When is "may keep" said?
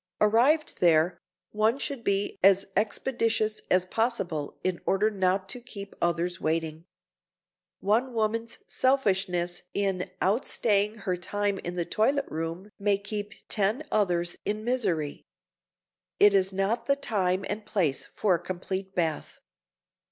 12.79-13.33